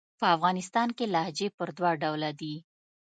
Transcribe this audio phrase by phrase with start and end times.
[0.19, 2.55] په افغانستان کښي لهجې پر دوه ډوله دي.